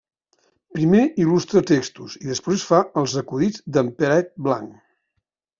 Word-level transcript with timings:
Primer 0.77 1.01
il·lustra 1.25 1.61
textos 1.73 2.17
i 2.21 2.29
després 2.31 2.65
fa 2.71 2.81
els 3.03 3.15
acudits 3.23 3.65
d'en 3.77 3.93
Peret 4.01 4.37
Blanc. 4.49 4.77